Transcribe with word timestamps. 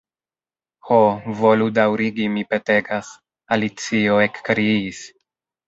"Ho, 0.87 0.95
volu 1.41 1.67
daŭrigi, 1.79 2.27
mi 2.39 2.45
petegas," 2.55 3.13
Alicio 3.59 4.19
ekkriis. 4.27 5.07